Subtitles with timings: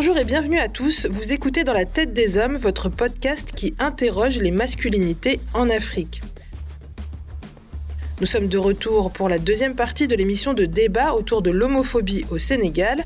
[0.00, 1.08] Bonjour et bienvenue à tous.
[1.10, 6.20] Vous écoutez Dans la tête des hommes, votre podcast qui interroge les masculinités en Afrique.
[8.20, 12.24] Nous sommes de retour pour la deuxième partie de l'émission de débat autour de l'homophobie
[12.30, 13.02] au Sénégal.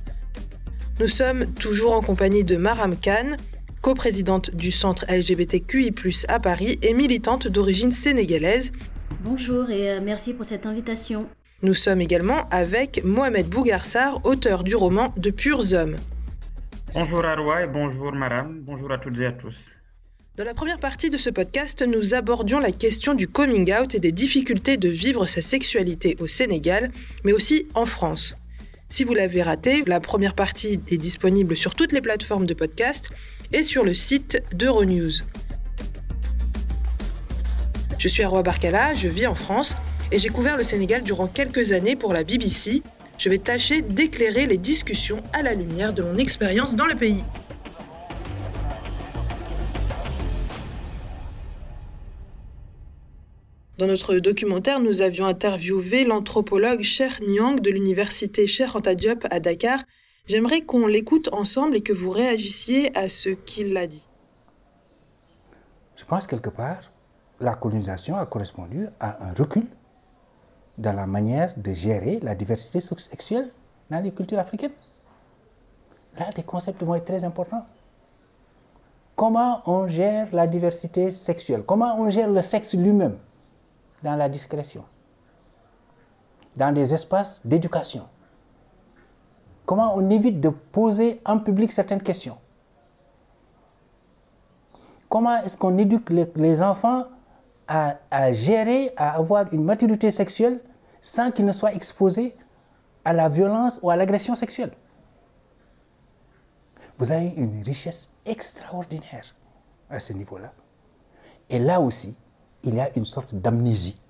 [1.01, 3.37] Nous sommes toujours en compagnie de Maram Khan,
[3.81, 5.95] coprésidente du centre LGBTQI+,
[6.29, 8.71] à Paris et militante d'origine sénégalaise.
[9.25, 11.25] Bonjour et euh, merci pour cette invitation.
[11.63, 15.97] Nous sommes également avec Mohamed Bougarsar, auteur du roman De purs hommes.
[16.95, 19.57] Bonjour Arwa et bonjour Maram, bonjour à toutes et à tous.
[20.37, 23.99] Dans la première partie de ce podcast, nous abordions la question du coming out et
[23.99, 26.91] des difficultés de vivre sa sexualité au Sénégal,
[27.25, 28.37] mais aussi en France.
[28.91, 33.11] Si vous l'avez raté, la première partie est disponible sur toutes les plateformes de podcast
[33.55, 35.23] et sur le site d'Euronews.
[37.97, 39.77] Je suis Arwa Barkala, je vis en France
[40.11, 42.83] et j'ai couvert le Sénégal durant quelques années pour la BBC.
[43.23, 47.23] Je vais tâcher d'éclairer les discussions à la lumière de mon expérience dans le pays.
[53.79, 59.39] Dans notre documentaire, nous avions interviewé l'anthropologue Cher Nyang de l'université Cher Anta Diop à
[59.39, 59.85] Dakar.
[60.27, 64.09] J'aimerais qu'on l'écoute ensemble et que vous réagissiez à ce qu'il a dit.
[65.95, 66.91] Je pense quelque part,
[67.39, 69.69] la colonisation a correspondu à un recul
[70.79, 73.51] dans la manière de gérer la diversité sexuelle
[73.91, 74.73] dans les cultures africaines.
[76.19, 77.63] Là, des concepts vont être très importants.
[79.17, 81.63] Comment on gère la diversité sexuelle?
[81.65, 83.19] Comment on gère le sexe lui-même
[84.03, 84.85] dans la discrétion,
[86.57, 88.09] dans des espaces d'éducation.
[89.65, 92.37] Comment on évite de poser en public certaines questions?
[95.09, 97.05] Comment est-ce qu'on éduque les, enfants
[98.11, 100.61] à, gérer, à avoir une maturité sexuelle
[101.01, 102.35] sans qu'ils ne soient exposés
[103.05, 104.73] à la violence ou à l'agression sexuelle
[106.99, 109.35] Vous avez une richesse extraordinaire
[109.89, 110.53] à ce niveau-là.
[111.49, 112.17] Et là aussi,
[112.63, 114.01] il y a une sorte d'amnésie,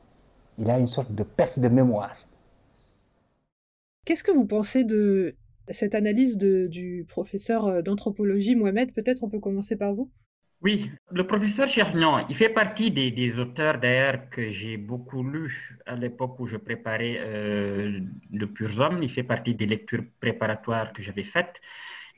[0.59, 2.17] il y a une sorte de perte de mémoire.
[4.05, 5.37] Qu'est-ce que vous pensez de
[5.71, 8.93] cette analyse du professeur euh, d'anthropologie Mohamed?
[8.93, 10.11] Peut-être on peut commencer par vous
[10.62, 15.97] Oui, le professeur Chernian, il fait partie des, auteurs d'ailleurs que j'ai beaucoup lus à
[15.97, 18.00] l'époque où je préparais euh,
[18.55, 19.03] Purs Hommes.
[19.03, 21.61] Il fait partie des lectures préparatoires que j'avais faites.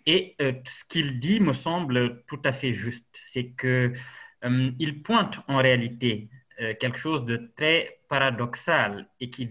[0.05, 3.06] Et euh, ce qu'il dit me semble tout à fait juste.
[3.15, 3.94] C'est que
[4.44, 6.28] euh, il pointe en réalité
[6.81, 9.50] quelque chose de très paradoxal et qui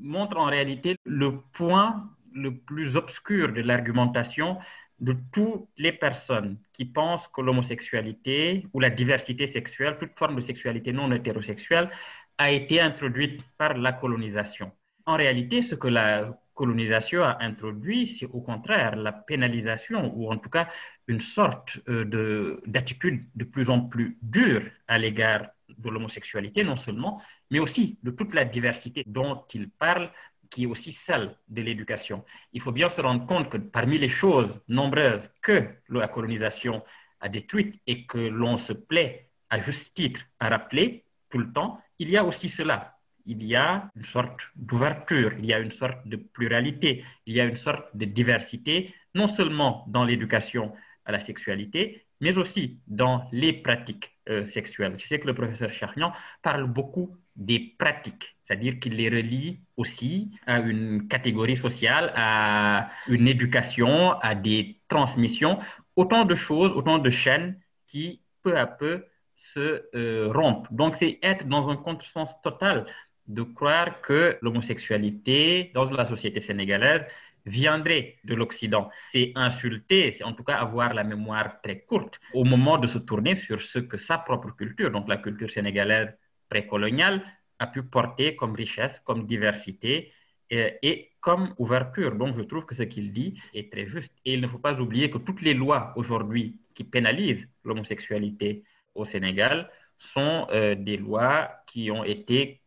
[0.00, 4.58] montre en réalité le point le plus obscur de l'argumentation
[5.00, 10.40] de toutes les personnes qui pensent que l'homosexualité ou la diversité sexuelle, toute forme de
[10.40, 11.90] sexualité non hétérosexuelle,
[12.38, 14.72] a été introduite par la colonisation.
[15.06, 20.36] En réalité, ce que la colonisation a introduit, c'est au contraire la pénalisation, ou en
[20.36, 20.68] tout cas
[21.06, 27.22] une sorte euh, d'attitude de, plus en plus dure à l'égard de l'homosexualité, non seulement,
[27.50, 30.10] mais aussi de toute la diversité dont il parle,
[30.50, 32.24] qui est aussi celle de l'éducation.
[32.52, 36.82] Il faut bien se rendre compte que parmi les choses nombreuses que la colonisation
[37.20, 41.80] a détruites et que l'on se plaît à juste titre à rappeler tout le temps,
[41.98, 45.70] il y a aussi cela, il y a une sorte d'ouverture, il y a une
[45.70, 50.72] sorte de pluralité, il y a une sorte de diversité, non seulement dans l'éducation
[51.04, 54.96] à la sexualité, mais aussi dans les pratiques euh, sexuelles.
[54.98, 56.12] Je sais que le professeur Charnian
[56.42, 63.28] parle beaucoup des pratiques, c'est-à-dire qu'il les relie aussi à une catégorie sociale, à une
[63.28, 65.58] éducation, à des transmissions,
[65.96, 69.04] autant de choses, autant de chaînes qui, peu à peu,
[69.36, 70.68] se euh, rompent.
[70.70, 72.86] Donc, c'est être dans un contresens total
[73.26, 77.06] de croire que l'homosexualité dans la société sénégalaise
[77.46, 78.90] viendrait de l'Occident.
[79.10, 82.98] C'est insulter, c'est en tout cas avoir la mémoire très courte au moment de se
[82.98, 86.12] tourner sur ce que sa propre culture, donc la culture sénégalaise
[86.50, 87.22] précoloniale,
[87.58, 90.12] a pu porter comme richesse, comme diversité
[90.50, 92.14] et, et comme ouverture.
[92.16, 94.12] Donc je trouve que ce qu'il dit est très juste.
[94.24, 98.64] Et il ne faut pas oublier que toutes les lois aujourd'hui qui pénalisent l'homosexualité
[98.94, 102.62] au Sénégal sont euh, des lois qui ont été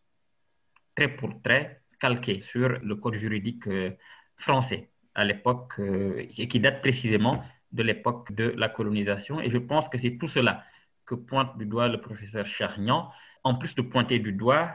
[0.95, 3.91] très pour très calqué sur le code juridique euh,
[4.37, 9.41] français à l'époque euh, et qui date précisément de l'époque de la colonisation.
[9.41, 10.63] Et je pense que c'est tout cela
[11.05, 13.11] que pointe du doigt le professeur Charnian,
[13.43, 14.71] en plus de pointer du doigt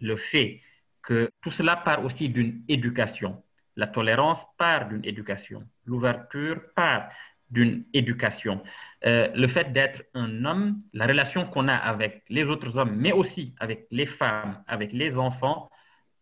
[0.00, 0.60] le fait
[1.02, 3.42] que tout cela part aussi d'une éducation.
[3.76, 5.66] La tolérance part d'une éducation.
[5.86, 7.08] L'ouverture part
[7.50, 8.62] d'une éducation.
[9.04, 13.12] Euh, le fait d'être un homme, la relation qu'on a avec les autres hommes, mais
[13.12, 15.70] aussi avec les femmes, avec les enfants,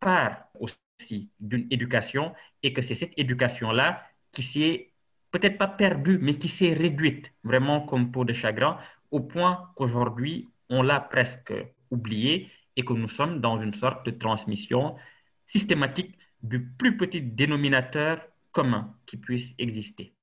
[0.00, 4.92] part aussi d'une éducation et que c'est cette éducation-là qui s'est
[5.30, 8.78] peut-être pas perdue, mais qui s'est réduite vraiment comme peau de chagrin,
[9.10, 11.52] au point qu'aujourd'hui, on l'a presque
[11.90, 14.96] oubliée et que nous sommes dans une sorte de transmission
[15.46, 18.20] systématique du plus petit dénominateur
[18.52, 20.14] commun qui puisse exister.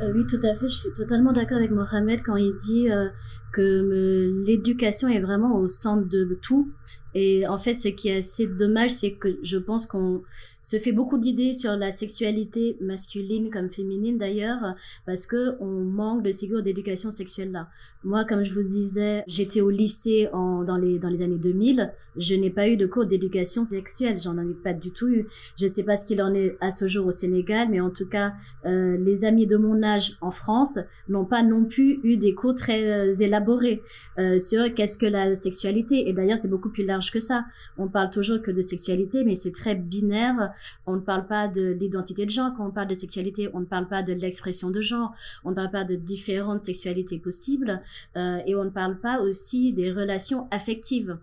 [0.00, 0.68] Euh, oui, tout à fait.
[0.68, 3.08] Je suis totalement d'accord avec Mohamed quand il dit euh,
[3.52, 6.72] que euh, l'éducation est vraiment au centre de tout
[7.14, 10.22] et en fait, ce qui est assez dommage, c'est que je pense qu'on
[10.62, 14.74] se fait beaucoup d'idées sur la sexualité masculine comme féminine d'ailleurs,
[15.06, 17.68] parce que on manque de ségur d'éducation sexuelle là.
[18.04, 21.92] Moi, comme je vous disais, j'étais au lycée en, dans les dans les années 2000.
[22.16, 24.18] Je n'ai pas eu de cours d'éducation sexuelle.
[24.20, 25.26] J'en ai pas du tout eu.
[25.58, 28.06] Je sais pas ce qu'il en est à ce jour au Sénégal, mais en tout
[28.06, 28.32] cas,
[28.66, 30.78] euh, les amis de mon âge en France
[31.08, 33.82] n'ont pas non plus eu des cours très euh, élaborés
[34.18, 36.08] euh, sur qu'est-ce que la sexualité.
[36.08, 37.44] Et d'ailleurs, c'est beaucoup plus large que ça.
[37.78, 40.52] On parle toujours que de sexualité, mais c'est très binaire.
[40.86, 42.52] On ne parle pas de l'identité de genre.
[42.56, 45.14] Quand on parle de sexualité, on ne parle pas de l'expression de genre.
[45.44, 47.80] On ne parle pas de différentes sexualités possibles.
[48.16, 51.16] Euh, et on ne parle pas aussi des relations affectives.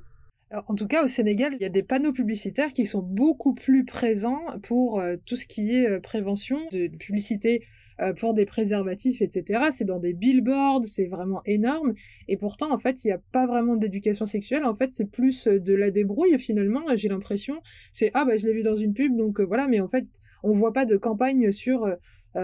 [0.51, 3.85] en tout cas, au Sénégal, il y a des panneaux publicitaires qui sont beaucoup plus
[3.85, 7.65] présents pour euh, tout ce qui est euh, prévention de publicité
[7.99, 9.69] euh, pour des préservatifs, etc.
[9.71, 11.95] C'est dans des billboards, c'est vraiment énorme.
[12.27, 14.65] Et pourtant, en fait, il n'y a pas vraiment d'éducation sexuelle.
[14.65, 17.61] En fait, c'est plus euh, de la débrouille, finalement, j'ai l'impression.
[17.93, 20.05] C'est, ah, bah, je l'ai vu dans une pub, donc euh, voilà, mais en fait,
[20.43, 21.89] on voit pas de campagne sur,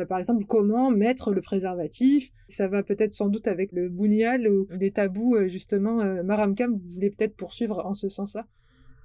[0.10, 2.32] par exemple, comment mettre le préservatif.
[2.50, 6.04] Ça va peut-être sans doute avec le bounial ou des tabous, justement.
[6.24, 8.48] Maramkam, vous voulez peut-être poursuivre en ce sens-là?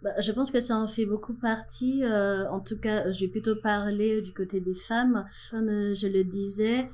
[0.02, 2.04] Bah, je pense que ça en fait beaucoup partie.
[2.04, 5.26] Euh, en tout cas, je vais plutôt parler du côté des femmes.
[5.50, 6.88] Comme euh, je le disais,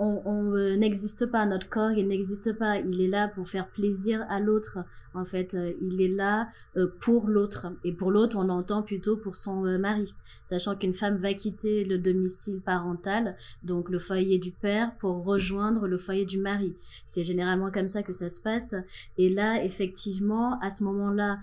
[0.00, 2.78] euh, on, euh, n'existe pas, notre corps, il n'existe pas.
[2.78, 4.78] Il est là pour faire plaisir à l'autre.
[5.12, 7.66] En fait, euh, il est là euh, pour l'autre.
[7.84, 10.14] Et pour l'autre, on entend plutôt pour son mari.
[10.46, 15.86] Sachant qu'une femme va quitter le domicile parental, donc le foyer du père, pour rejoindre
[15.86, 16.74] le foyer du mari.
[17.06, 18.74] C'est généralement comme ça que ça se passe.
[19.18, 21.38] Et là, effectivement, à ce moment-là,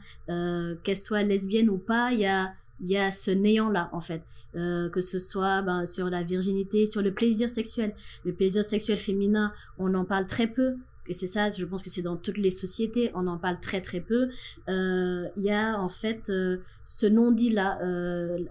[0.84, 4.22] qu'elle soit lesbienne ou pas, il y a il y a ce néant-là, en fait.
[4.56, 7.94] Euh, que ce soit ben, sur la virginité, sur le plaisir sexuel.
[8.26, 10.76] Le plaisir sexuel féminin, on en parle très peu.
[11.10, 13.82] Et c'est ça, je pense que c'est dans toutes les sociétés, on en parle très
[13.82, 14.30] très peu.
[14.68, 17.80] Euh, il y a en fait euh, ce non-dit-là.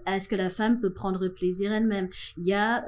[0.07, 2.09] Est-ce que la femme peut prendre plaisir elle-même?
[2.37, 2.85] Il y a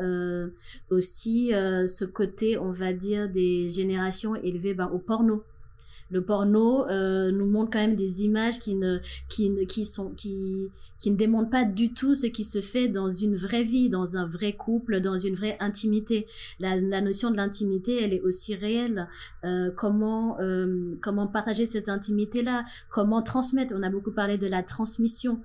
[0.90, 5.44] aussi ce côté, on va dire, des générations élevées ben, au porno
[6.10, 10.70] le porno euh, nous montre quand même des images qui ne qui qui sont qui
[11.00, 14.18] qui ne démontrent pas du tout ce qui se fait dans une vraie vie, dans
[14.18, 16.28] un vrai couple, dans une vraie intimité.
[16.60, 19.08] La, notion de l'intimité, elle est aussi réelle.
[19.46, 23.74] Euh, comment euh, comment partager cette intimité là Comment transmettre?
[23.74, 25.42] On a beaucoup parlé de la transmission.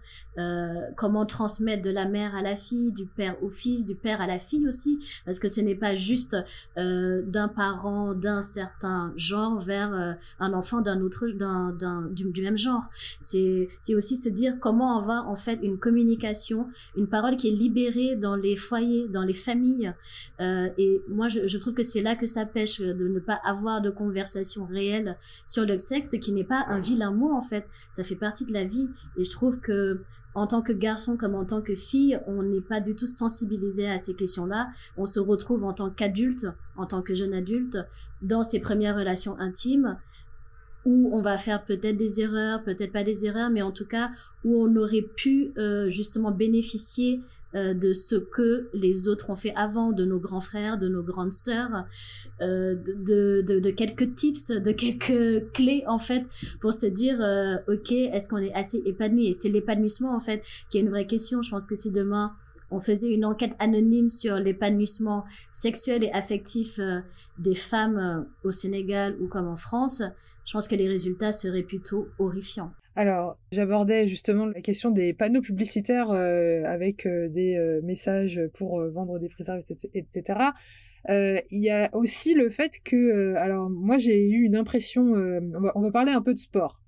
[0.96, 4.26] Comment transmettre de la mère à la fille, du père au fils, du père à
[4.26, 6.36] la fille aussi, parce que ce n'est pas juste
[6.74, 12.84] d'un parent d'un certain genre vers un enfant d'un autre, d'un, d'un, du, même genre.
[13.20, 17.48] C'est, c'est aussi se dire comment on va en fait une communication, une parole qui
[17.48, 19.92] est libérée dans les foyers, dans les familles.
[20.40, 23.80] Euh, et moi, je, trouve que c'est là que ça pêche de ne pas avoir
[23.80, 25.16] de conversation réelle
[25.46, 27.66] sur le sexe, ce qui n'est pas un vilain mot en fait.
[27.92, 28.88] Ça fait partie de la vie.
[29.16, 30.00] Et je trouve que
[30.34, 33.88] en tant que garçon comme en tant que fille, on n'est pas du tout sensibilisé
[33.88, 34.68] à ces questions-là.
[34.96, 36.46] On se retrouve en tant qu'adulte,
[36.76, 37.78] en tant que jeune adulte,
[38.22, 39.96] dans ces premières relations intimes
[40.84, 44.10] où on va faire peut-être des erreurs, peut-être pas des erreurs, mais en tout cas
[44.44, 47.22] où on aurait pu euh, justement bénéficier
[47.54, 51.04] euh, de ce que les autres ont fait avant, de nos grands frères, de nos
[51.04, 51.84] grandes sœurs,
[52.40, 56.24] euh, de, de, de, quelques tips, de quelques clés en fait
[56.60, 59.28] pour se dire euh, ok est-ce qu'on est assez épanoui?
[59.28, 61.42] Et c'est l'épanouissement en fait qui est une vraie question.
[61.42, 62.32] Je pense que si demain
[62.70, 66.80] on faisait une enquête anonyme sur l'épanouissement sexuel et affectif
[67.38, 70.02] des femmes au Sénégal ou comme en France,
[70.44, 72.72] je pense que les résultats seraient plutôt horrifiants.
[72.96, 78.80] Alors, j'abordais justement la question des panneaux publicitaires euh, avec euh, des euh, messages pour
[78.80, 80.50] vendre des préservatifs, etc.
[81.08, 85.02] Il y a aussi le fait que, alors moi j'ai eu une impression,
[85.74, 86.80] on, va, parler un peu de sport.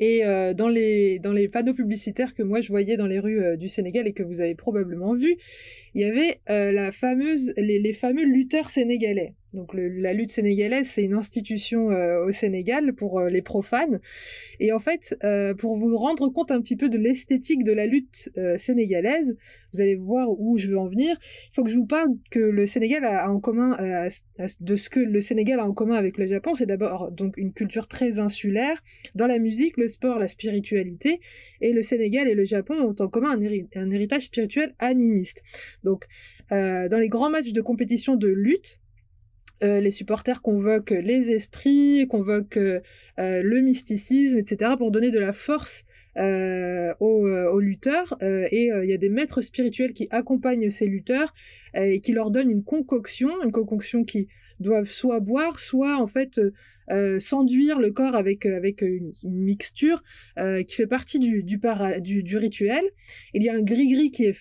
[0.00, 0.22] Et
[0.56, 4.08] dans, les, dans les panneaux publicitaires que moi je voyais dans les rues du Sénégal
[4.08, 5.36] et que vous avez probablement vu,
[5.94, 9.34] il y avait les, les fameux lutteurs sénégalais.
[9.54, 14.00] Donc la lutte sénégalaise, c'est une institution euh, au Sénégal pour euh, les profanes.
[14.58, 17.86] Et en fait, euh, pour vous rendre compte un petit peu de l'esthétique de la
[17.86, 19.36] lutte sénégalaise,
[19.72, 21.16] vous allez voir où je veux en venir.
[21.50, 23.78] Il faut que je vous parle que le Sénégal a, en commun
[24.60, 26.54] de ce que le Sénégal a en commun avec le Japon.
[26.54, 28.82] C'est d'abord donc une culture très insulaire
[29.14, 31.20] dans la musique, le sport, la spiritualité.
[31.60, 33.38] Et le Sénégal et le Japon ont en commun
[33.74, 35.42] un, héritage spirituel animiste.
[35.84, 36.06] Donc
[36.50, 38.80] dans les grands matchs de compétition de lutte,
[39.62, 42.58] les supporters convoquent les esprits, convoquent
[43.18, 45.84] le mysticisme, etc., pour donner de la force
[46.16, 48.16] aux, lutteurs.
[48.22, 51.34] et il y a des maîtres spirituels qui accompagnent ces lutteurs
[51.74, 54.28] et qui leur donnent une concoction, une concoction qui
[54.60, 56.38] doivent soit boire, soit en fait
[56.90, 60.02] euh, s'enduire le corps avec, euh, avec une, mixture
[60.38, 61.58] euh, qui fait partie du, du,
[62.22, 62.82] du, rituel.
[63.32, 64.36] Il y a un gris-gris qui est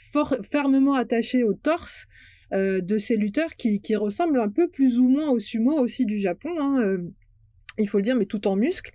[0.52, 2.08] fermement attaché au torse
[2.54, 6.18] de ces lutteurs qui, qui ressemble un peu plus ou moins au sumo aussi du
[6.18, 6.98] Japon, hein,
[7.80, 8.94] il faut le dire, mais tout en muscles.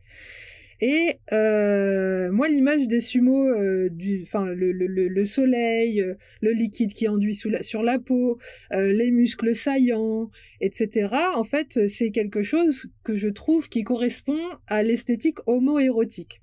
[0.81, 6.93] Et euh, moi, l'image des sumo, euh, du, le, le, le, soleil, euh, le liquide
[6.93, 8.39] qui enduit la, sur la peau,
[8.71, 11.09] les muscles saillants, etc.
[11.35, 16.43] En fait, c'est quelque chose que je trouve qui correspond à l'esthétique homo-érotique.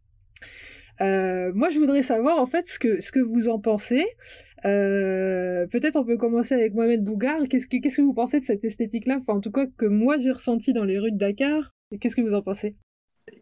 [0.99, 4.05] moi, je voudrais savoir en fait ce que, ce que vous en pensez.
[4.65, 7.37] Peut-être on peut commencer avec Mohamed Bougar.
[7.49, 9.19] Qu'est-ce que, vous pensez de cette esthétique-là?
[9.27, 11.71] En tout cas, que moi j'ai ressenti dans les rues de Dakar.
[11.99, 12.75] Qu'est-ce que vous en pensez?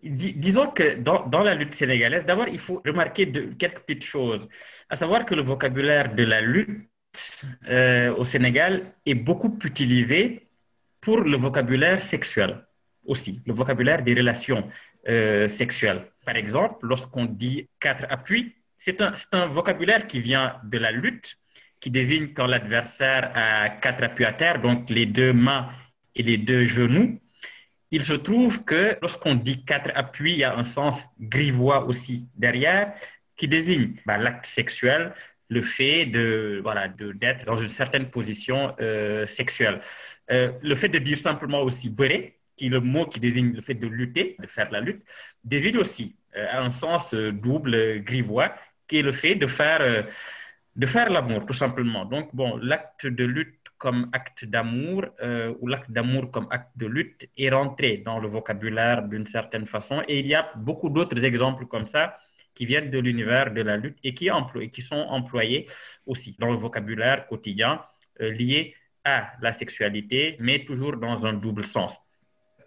[0.01, 4.47] Disons que dans, la lutte sénégalaise, d'abord, il faut remarquer quelques petites choses.
[4.89, 6.87] À savoir que le vocabulaire de la lutte
[7.67, 10.47] euh, au Sénégal est beaucoup utilisé
[11.01, 12.65] pour le vocabulaire sexuel
[13.05, 14.69] aussi, le vocabulaire des relations
[15.09, 16.05] euh, sexuelles.
[16.25, 21.37] Par exemple, lorsqu'on dit quatre appuis, c'est un, vocabulaire qui vient de la lutte,
[21.79, 25.69] qui désigne quand l'adversaire a quatre appuis à terre, donc les deux mains
[26.15, 27.19] et les deux genoux,
[27.91, 32.27] il se trouve que lorsqu'on dit quatre appuis, il y a un sens grivois aussi
[32.35, 32.93] derrière
[33.37, 35.13] qui désigne bah, l'acte sexuel,
[35.49, 39.79] le fait de voilà d'être dans une certaine position euh, sexuelle.
[40.31, 43.61] Euh, le fait de dire simplement aussi beurrer, qui est le mot qui désigne le
[43.61, 45.03] fait de lutter, de faire la lutte,
[45.43, 48.55] désigne aussi euh, un sens double grivois,
[49.01, 50.05] le fait de faire
[50.75, 52.05] de faire l'amour tout simplement.
[52.05, 56.87] Donc bon, l'acte de lutte comme acte d'amour euh, ou l'acte d'amour comme acte de
[56.87, 60.01] lutte est rentré dans le vocabulaire d'une certaine façon.
[60.07, 62.17] Et il y a beaucoup d'autres exemples comme ça
[62.55, 64.29] qui viennent de l'univers de la lutte et qui,
[64.71, 65.67] qui sont employés
[66.05, 67.81] aussi dans le vocabulaire quotidien
[68.21, 71.99] euh, lié à la sexualité, mais toujours dans un double sens.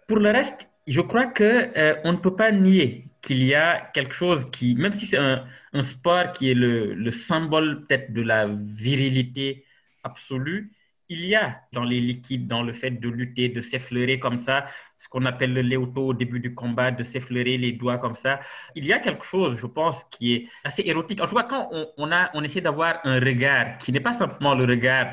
[0.07, 1.43] Pour le reste, je crois que
[1.77, 5.17] euh, on ne peut pas nier qu'il y a quelque chose qui, même si c'est
[5.17, 5.45] un,
[5.83, 9.65] sport qui est le, le symbole peut-être de la virilité
[10.03, 10.71] absolue,
[11.09, 14.65] il y a dans les liquides, dans le fait de lutter, de s'effleurer comme ça,
[14.99, 18.39] ce qu'on appelle le léoto au début du combat, de s'effleurer les doigts comme ça.
[18.75, 21.21] Il y a quelque chose, je pense, qui est assez érotique.
[21.21, 24.55] En tout cas, quand on, a, on essaie d'avoir un regard qui n'est pas simplement
[24.55, 25.07] le regard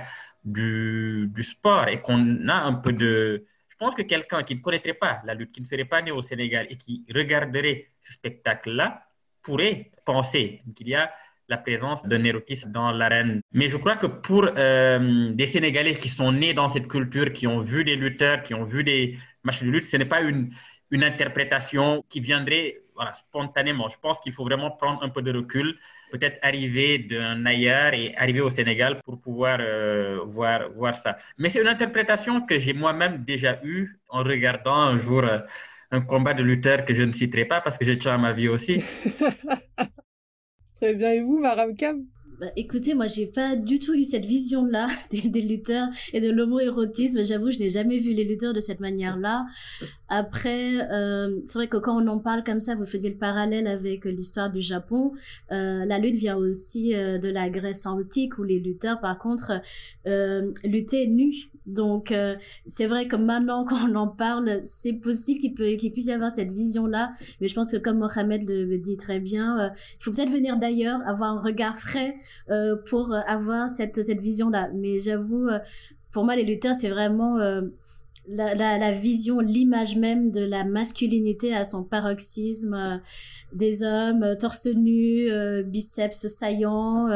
[0.45, 3.47] du sport et qu'on a un peu de...
[3.85, 6.23] Pense que quelqu'un qui ne connaîtrait pas la lutte, qui ne serait pas né au
[6.23, 9.07] Sénégal et qui regarderait ce spectacle-là,
[9.43, 11.13] pourrait penser qu'il y a
[11.51, 13.43] la présence d'un érotisme dans l'arène.
[13.53, 17.47] Mais je crois que pour euh, des Sénégalais qui sont nés dans cette culture, qui
[17.47, 20.51] ont vu des lutteurs, qui ont vu des matchs de lutte, ce n'est pas une,
[20.91, 23.91] une interprétation qui viendrait voilà, spontanément.
[23.91, 25.79] Je pense qu'il faut vraiment prendre un peu de recul,
[26.15, 31.19] peut-être arriver d'un ailleurs et arriver au Sénégal pour pouvoir euh, voir, voir ça.
[31.39, 35.41] Mais c'est une interprétation que j'ai moi-même déjà eue en regardant un jour euh,
[35.91, 38.49] un combat de lutteurs que je ne citerai pas parce que j'ai tué ma vie
[38.49, 38.77] aussi.
[40.81, 42.07] Très bien, et vous, Maram Kam
[42.41, 47.25] bah, écoutez, moi, j'ai pas du tout eu cette vision-là des, lutteurs et de l'homoérotisme.
[47.25, 49.47] J'avoue, je n'ai jamais vu les lutteurs de cette manière-là.
[50.09, 53.67] Après, euh, c'est vrai que quand on en parle comme ça, vous faisiez le parallèle
[53.67, 55.13] avec l'histoire du Japon.
[55.53, 59.61] Euh, la lutte vient aussi euh, de la Grèce antique où les lutteurs, par contre,
[60.07, 61.51] euh, luttaient nus.
[61.67, 62.37] Donc, euh,
[62.67, 66.31] c'est vrai que maintenant, quand on en parle, c'est possible qu'il peut, puisse y avoir
[66.31, 67.13] cette vision-là.
[67.41, 71.01] Mais je pense que comme Mohamed le, dit très bien, il faut peut-être venir d'ailleurs,
[71.07, 72.17] avoir un regard frais
[72.51, 74.71] euh, pour avoir cette, cette vision-là.
[74.75, 75.59] Mais j'avoue, euh,
[76.13, 77.63] pour moi, les lutteurs, c'est vraiment euh,
[78.29, 83.01] la, vision, l'image même de la masculinité à son paroxysme.
[83.55, 85.31] des hommes torse nu,
[85.65, 87.09] biceps saillants,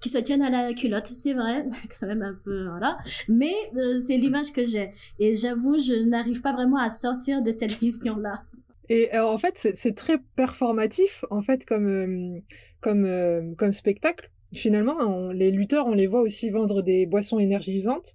[0.00, 2.98] qui se tiennent à la culotte, c'est vrai, c'est quand même un peu voilà.
[3.28, 3.52] Mais
[4.00, 8.42] c'est l'image que j'ai, et j'avoue, je n'arrive pas vraiment à sortir de cette vision-là.
[8.88, 12.40] Et en fait, c'est très performatif, en fait, comme
[12.80, 18.14] comme comme spectacle, finalement, les lutteurs, on les voit aussi vendre des boissons énergisantes.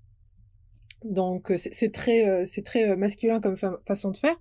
[1.03, 4.35] Donc, euh, c'est très, euh, très euh, masculin comme façon de faire.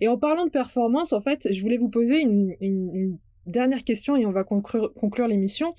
[0.00, 4.26] Et en parlant de performance, en fait, je voulais vous poser une, dernière question et
[4.26, 5.74] on va conclure, l'émission.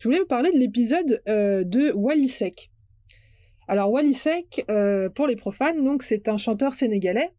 [0.00, 2.72] Je voulais vous parler de l'épisode de Walisek.
[3.68, 4.66] Alors, Walisek,
[5.14, 7.30] pour les profanes, c'est un chanteur sénégalais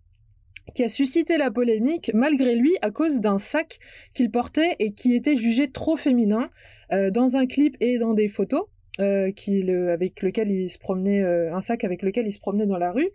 [0.74, 3.80] qui a suscité la polémique malgré lui à cause d'un sac
[4.14, 6.50] qu'il portait et qui était jugé trop féminin
[6.92, 8.64] euh, dans un clip et dans des photos.
[9.36, 12.92] qui, avec lequel il se promenait, un sac avec lequel il se promenait dans la
[12.92, 13.10] rue.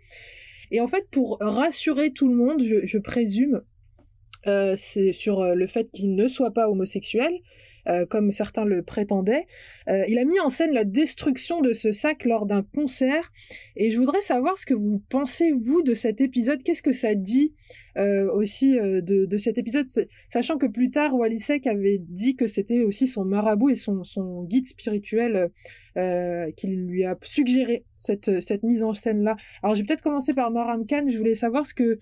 [0.71, 3.61] Et en fait, pour rassurer tout le monde, je, je présume,
[4.75, 7.31] c'est sur le fait qu'il ne soit pas homosexuel,
[7.89, 9.47] euh, comme certains le prétendaient.
[9.87, 13.31] Euh, il a mis en scène la destruction de ce sac lors d'un concert.
[13.75, 16.61] Et je voudrais savoir ce que vous pensez, vous, de cet épisode.
[16.61, 17.55] Qu'est-ce que ça dit
[17.97, 19.87] euh, aussi de, cet épisode?
[20.31, 24.03] Sachant que plus tard, Walisek avait dit que c'était aussi son marabout et son,
[24.43, 25.49] guide spirituel
[26.55, 29.35] qui lui a suggéré cette, mise en scène-là.
[29.63, 31.05] Alors, je vais peut-être commencer par Maram Khan.
[31.09, 31.99] Je voulais savoir ce que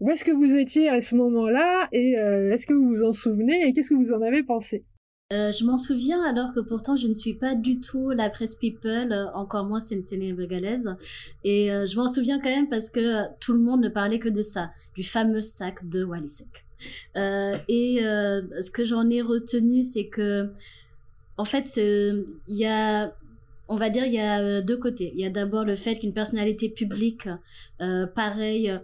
[0.00, 3.66] où est-ce que vous étiez à ce moment-là et est-ce que vous vous en souvenez
[3.66, 4.84] et qu'est-ce que vous en avez pensé?
[5.34, 8.54] Euh, je m'en souviens alors que pourtant je ne suis pas du tout la presse
[8.54, 10.94] people, euh, encore moins c'est une sénégalaise.
[11.42, 14.42] Et je m'en souviens quand même parce que tout le monde ne parlait que de
[14.42, 16.64] ça, du fameux sac de Walisek.
[17.16, 20.50] et ce que j'en ai retenu, c'est que,
[21.36, 23.12] en fait, il y a
[23.66, 25.12] on va dire il y a deux côtés.
[25.14, 27.28] Il y a d'abord le fait qu'une personnalité publique,
[28.14, 28.78] pareil,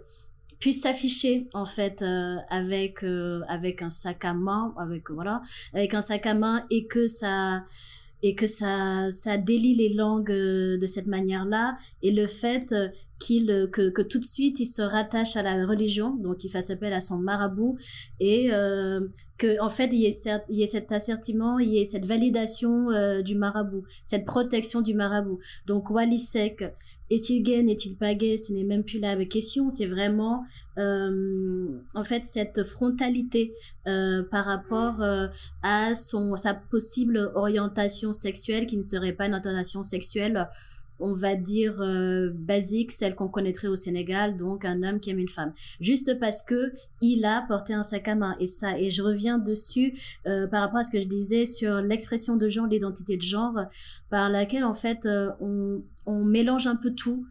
[0.61, 5.41] puisse s'afficher en fait euh, avec euh, avec un sac à main avec voilà
[5.73, 7.65] avec un sac à main et que ça
[8.23, 12.73] et que ça ça délie les langues euh, de cette manière-là et le fait
[13.19, 16.69] qu'il que, que tout de suite il se rattache à la religion donc il fasse
[16.69, 17.77] appel à son marabout
[18.19, 19.01] et euh,
[19.39, 20.15] que en fait il y ait
[20.47, 22.89] il y ait cet assertiment il y ait cette validation
[23.23, 25.39] du marabout cette protection du marabout.
[25.65, 26.63] Donc Walisek
[27.11, 30.45] est-il gay, n'est-il pas gay, ce n'est même plus la question, c'est vraiment
[30.77, 33.53] euh, en fait cette frontalité
[33.85, 35.27] euh, par rapport euh,
[35.61, 40.47] à son sa possible orientation sexuelle qui ne serait pas une orientation sexuelle
[41.03, 41.81] on va dire
[42.35, 46.43] basique, celle qu'on connaîtrait au Sénégal, donc un homme qui aime une femme, juste parce
[46.43, 48.35] que il a porté un sac à main.
[48.39, 48.77] Et ça.
[48.77, 52.67] Et je reviens dessus par rapport à ce que je disais sur l'expression de genre,
[52.67, 53.61] l'identité de genre,
[54.11, 55.07] par laquelle en fait
[55.39, 57.25] on, on mélange un peu tout.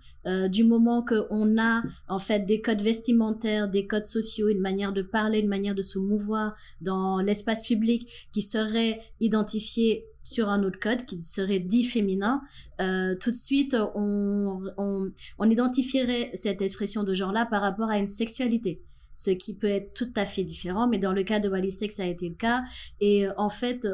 [0.49, 5.03] du moment qu'on a en fait des codes vestimentaires, des codes sociaux, une manière de
[5.03, 10.79] parler, une manière de se mouvoir dans l'espace public qui serait identifiée sur un autre
[10.79, 12.43] code qui serait dit féminin,
[12.81, 18.07] euh, tout de suite, on, on, identifierait cette expression de genre-là par rapport à une
[18.07, 18.81] sexualité.
[19.17, 21.97] Ce qui peut être tout à fait différent, mais dans le cas de Wally Sex,
[21.97, 22.63] ça a été le cas.
[23.01, 23.87] Et euh, en fait,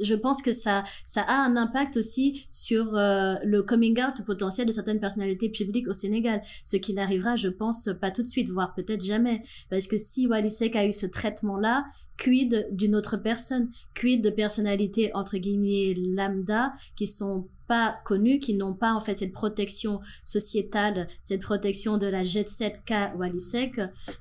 [0.00, 4.66] je pense que ça, ça a un impact aussi sur euh, le coming out potentiel
[4.66, 6.42] de certaines personnalités publiques au Sénégal.
[6.64, 9.42] Ce qui n'arrivera, je pense, pas tout de suite, voire peut-être jamais.
[9.70, 11.84] Parce que si Wally Seck a eu ce traitement-là,
[12.18, 18.54] quid d'une autre personne, quid de personnalités entre guillemets lambda qui sont pas connues, qui
[18.54, 23.80] n'ont pas en fait cette protection sociétale, cette protection de la jet set qu'a Walisek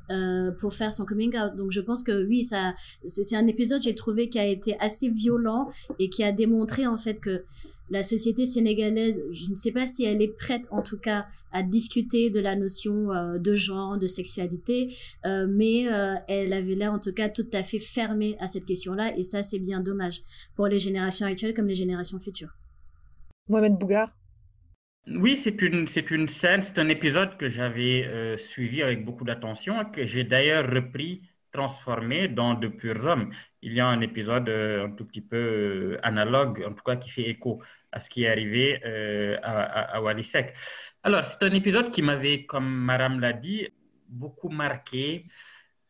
[0.10, 1.56] euh, pour faire son coming out.
[1.56, 2.74] Donc je pense que oui, ça
[3.06, 6.98] c'est un épisode j'ai trouvé qui a été assez violent et qui a démontré en
[6.98, 7.44] fait que
[7.90, 11.64] la société sénégalaise, je ne sais pas si elle est prête en tout cas à
[11.64, 16.92] discuter de la notion euh, de genre, de sexualité, euh, mais euh, elle avait l'air
[16.92, 20.22] en tout cas tout à fait fermée à cette question-là et ça c'est bien dommage
[20.56, 22.56] pour les générations actuelles comme les générations futures.
[23.48, 24.10] Mohamed Bougar
[25.08, 29.86] oui, c'est une, c'est une scène, c'est un épisode que j'avais suivi avec beaucoup d'attention,
[29.86, 33.32] que j'ai d'ailleurs repris transformé dans de purs hommes.
[33.62, 37.30] Il y a un épisode un tout petit peu analogue, en tout cas qui fait
[37.30, 40.54] écho à ce qui est arrivé euh, à, à, Walisek.
[41.04, 43.70] Alors, c'est un épisode qui m'avait, comme Maram l'a dit,
[44.10, 45.26] beaucoup marqué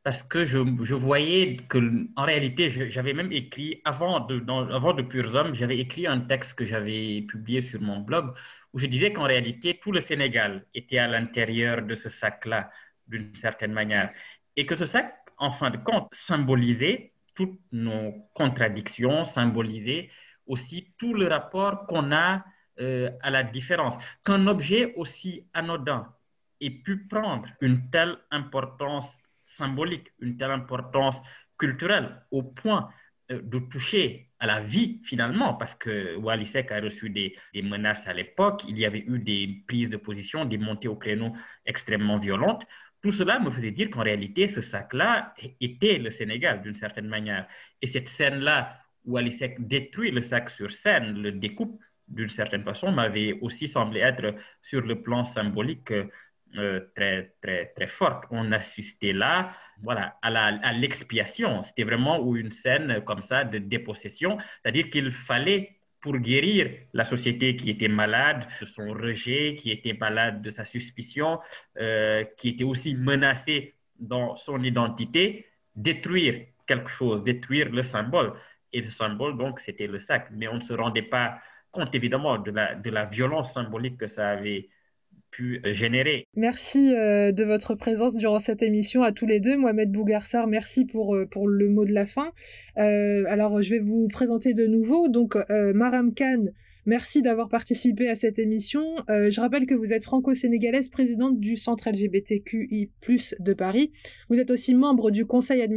[0.06, 0.60] parce que je,
[0.94, 1.80] voyais que,
[2.16, 7.24] en réalité, j'avais même écrit, avant de, dans, Hommes, j'avais écrit un texte que j'avais
[7.24, 8.36] publié sur mon blog
[8.72, 12.70] où je disais qu'en réalité, tout le Sénégal était à l'intérieur de ce sac-là,
[13.08, 14.10] d'une certaine manière.
[14.56, 20.12] Et que ce sac, en fin de compte, symbolisait toutes nos contradictions, symbolisait
[20.46, 22.46] aussi tout le rapport qu'on a
[22.80, 23.96] euh, à la différence.
[24.24, 26.14] Qu'un objet aussi anodin
[26.62, 29.10] ait pu prendre une telle importance
[29.58, 31.22] symbolique, une telle importance
[31.58, 32.90] culturelle, au point
[33.32, 38.14] euh, de toucher à la vie finalement, parce que Walisek a reçu des, menaces à
[38.14, 41.34] l'époque, il y avait eu des prises de position, des montées au créneau
[41.66, 42.64] extrêmement violentes.
[43.02, 47.48] Tout cela me faisait dire qu'en réalité, ce sac-là était le Sénégal d'une certaine manière.
[47.82, 52.92] Et cette scène-là, où Alisek détruit le sac sur scène, le découpe d'une certaine façon,
[52.92, 55.92] m'avait aussi semblé être sur le plan symbolique
[56.58, 58.24] euh, très, très, très forte.
[58.32, 61.64] On assistait là voilà, à l'expiation.
[61.64, 67.56] C'était vraiment une scène comme ça de dépossession, c'est-à-dire qu'il fallait pour guérir la société
[67.56, 71.40] qui était malade de son rejet, qui était malade de sa suspicion,
[71.80, 78.34] euh, qui était aussi menacée dans son identité, détruire quelque chose, détruire le symbole.
[78.72, 80.28] Et le symbole, donc, c'était le sac.
[80.32, 81.40] Mais on ne se rendait pas
[81.72, 84.70] compte évidemment de la, de la violence symbolique que ça avait
[85.36, 86.28] pu générer.
[86.36, 89.58] Merci de votre présence durant cette émission à tous les deux.
[89.58, 92.32] Mohamed Bougarsar, merci pour, pour le mot de la fin.
[92.76, 95.08] alors, je vais vous présenter de nouveau.
[95.08, 96.46] Donc, Maram Khan,
[96.86, 98.84] Merci d'avoir participé à cette émission.
[99.10, 102.92] Euh, je rappelle que vous êtes franco-sénégalaise, présidente du Centre LGBTQI+,
[103.40, 103.92] de Paris.
[104.30, 105.68] Vous êtes aussi membre du conseil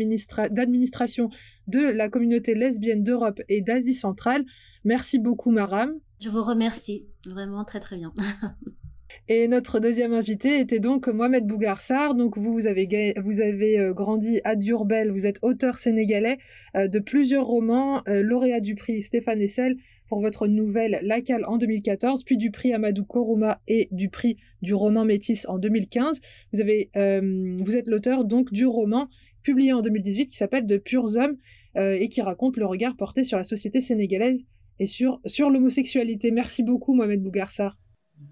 [0.50, 1.30] d'administration
[1.66, 4.44] de la communauté lesbienne d'Europe et d'Asie centrale.
[4.84, 5.98] Merci beaucoup, Maram.
[6.20, 7.08] Je vous remercie.
[7.24, 8.12] Vraiment très très bien.
[9.28, 12.14] Et notre deuxième invité était donc Mohamed Bougarsar.
[12.14, 16.38] Donc vous, vous avez, vous avez euh, grandi à Durbel, vous êtes auteur sénégalais
[16.76, 19.76] euh, de plusieurs romans, lauréat du prix Stéphane Essel
[20.08, 24.74] pour votre nouvelle Lacal en 2014, puis du prix Amadou Korouma et du prix du
[24.74, 26.20] roman Métis en 2015.
[26.52, 29.08] Vous, avez, euh, vous êtes l'auteur donc du roman
[29.42, 31.36] publié en 2018 qui s'appelle De purs hommes
[31.76, 34.44] euh, et qui raconte le regard porté sur la société sénégalaise
[34.80, 36.30] et sur, sur l'homosexualité.
[36.30, 37.76] Merci beaucoup Mohamed Bougarsar.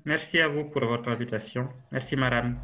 [0.04, 1.68] Merci à vous pour votre invitation.
[1.90, 2.56] Merci madame.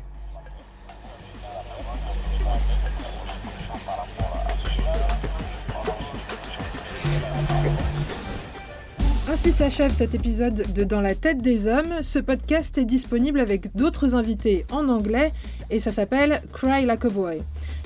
[9.29, 12.03] Ainsi s'achève cet épisode de Dans la tête des hommes.
[12.03, 15.33] Ce podcast est disponible avec d'autres invités en anglais
[15.71, 17.43] et ça s'appelle Cry Like a Boy.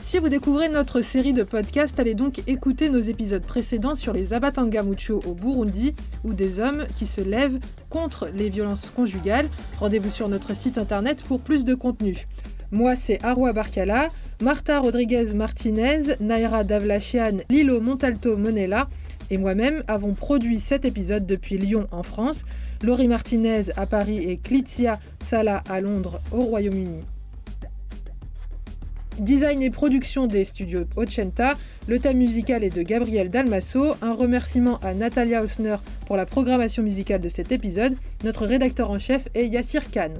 [0.06, 4.32] Si vous découvrez notre série de podcasts, allez donc écouter nos épisodes précédents sur les
[4.32, 7.58] Abatangamucho au Burundi ou des hommes qui se lèvent
[7.90, 9.48] contre les violences conjugales.
[9.80, 12.28] Rendez-vous sur notre site internet pour plus de contenu.
[12.70, 18.86] Moi, c'est Arwa Barkala, Marta Rodriguez Martinez, Naira Davlachian, Lilo Montalto Monella
[19.32, 22.44] et moi-même avons produit cet épisode depuis Lyon en France,
[22.84, 27.00] Laurie Martinez à Paris et Clitia Sala à Londres au Royaume-Uni.
[29.18, 31.54] Design et production des studios Ocenta,
[31.88, 35.76] le thème musical est de Gabriel Dalmasso, un remerciement à Natalia Hausner
[36.06, 40.12] pour la programmation musicale de cet épisode, notre rédacteur en chef est Yassir Khan.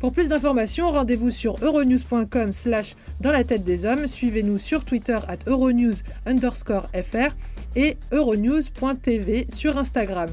[0.00, 5.18] Pour plus d'informations, rendez-vous sur euronews.com slash dans la tête des hommes, suivez-nous sur Twitter
[5.28, 7.34] at euronews underscore fr
[7.76, 10.30] et euronews.tv sur Instagram.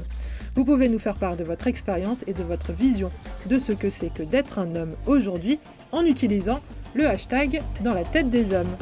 [0.54, 3.10] Vous pouvez nous faire part de votre expérience et de votre vision
[3.50, 5.58] de ce que c'est que d'être un homme aujourd'hui
[5.92, 6.60] en utilisant
[6.96, 8.74] le hashtag dans la tête des hommes.